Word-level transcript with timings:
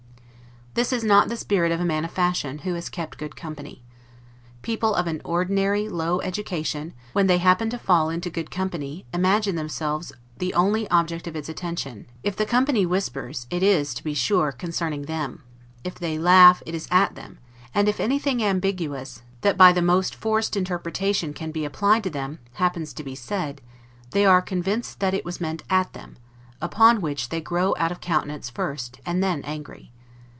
This 0.73 0.93
is 0.93 1.03
not 1.03 1.27
the 1.27 1.35
spirit 1.35 1.73
of 1.73 1.81
a 1.81 1.85
man 1.85 2.05
of 2.05 2.11
fashion, 2.11 2.59
who 2.59 2.75
has 2.75 2.87
kept 2.87 3.17
good 3.17 3.35
company. 3.35 3.83
People 4.61 4.95
of 4.95 5.05
an 5.05 5.21
ordinary, 5.25 5.89
low 5.89 6.21
education, 6.21 6.93
when 7.11 7.27
they 7.27 7.39
happen 7.39 7.69
to 7.71 7.77
fail 7.77 8.07
into 8.09 8.29
good 8.29 8.49
company, 8.49 9.05
imagine 9.13 9.57
themselves 9.57 10.13
the 10.37 10.53
only 10.53 10.89
object 10.89 11.27
of 11.27 11.35
its 11.35 11.49
attention; 11.49 12.05
if 12.23 12.37
the 12.37 12.45
company 12.45 12.85
whispers, 12.85 13.47
it 13.49 13.61
is, 13.61 13.93
to 13.95 14.01
be 14.01 14.13
sure, 14.13 14.53
concerning 14.53 15.01
them; 15.03 15.43
if 15.83 15.95
they 15.95 16.17
laugh, 16.17 16.63
it 16.65 16.73
is 16.73 16.87
at 16.89 17.15
them; 17.15 17.37
and 17.75 17.89
if 17.89 17.99
anything 17.99 18.41
ambiguous, 18.41 19.23
that 19.41 19.57
by 19.57 19.73
the 19.73 19.81
most 19.81 20.15
forced 20.15 20.55
interpretation 20.55 21.33
can 21.33 21.51
be 21.51 21.65
applied 21.65 22.01
to 22.01 22.09
them, 22.09 22.39
happens 22.53 22.93
to 22.93 23.03
be 23.03 23.13
said, 23.13 23.59
they 24.11 24.25
are 24.25 24.41
convinced 24.41 25.01
that 25.01 25.13
it 25.13 25.25
was 25.25 25.41
meant 25.41 25.63
at 25.69 25.91
them; 25.91 26.15
upon 26.61 27.01
which 27.01 27.27
they 27.27 27.41
grow 27.41 27.75
out 27.77 27.91
of 27.91 27.99
countenance 27.99 28.49
first, 28.49 29.01
and 29.05 29.21
then 29.21 29.43
angry. 29.43 29.91